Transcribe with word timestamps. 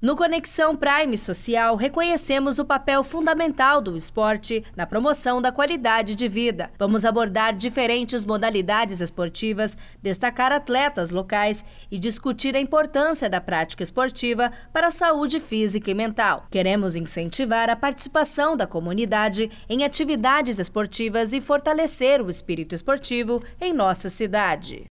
No 0.00 0.14
Conexão 0.14 0.76
Prime 0.76 1.18
Social, 1.18 1.74
reconhecemos 1.74 2.60
o 2.60 2.64
papel 2.64 3.02
fundamental 3.02 3.80
do 3.80 3.96
esporte 3.96 4.64
na 4.76 4.86
promoção 4.86 5.42
da 5.42 5.50
qualidade 5.50 6.14
de 6.14 6.28
vida. 6.28 6.70
Vamos 6.78 7.04
abordar 7.04 7.52
diferentes 7.52 8.24
modalidades 8.24 9.00
esportivas, 9.00 9.76
destacar 10.00 10.52
atletas 10.52 11.10
locais 11.10 11.64
e 11.90 11.98
discutir 11.98 12.54
a 12.54 12.60
importância 12.60 13.28
da 13.28 13.40
prática 13.40 13.82
esportiva 13.82 14.52
para 14.72 14.86
a 14.86 14.92
saúde 14.92 15.40
física 15.40 15.90
e 15.90 15.94
mental. 15.94 16.46
Queremos 16.48 16.94
incentivar 16.94 17.68
a 17.68 17.74
participação 17.74 18.56
da 18.56 18.68
comunidade 18.68 19.50
em 19.68 19.82
atividades 19.82 20.60
esportivas 20.60 21.32
e 21.32 21.40
fortalecer 21.40 22.22
o 22.22 22.30
espírito 22.30 22.72
esportivo 22.72 23.42
em 23.60 23.72
nossa 23.72 24.08
cidade. 24.08 24.86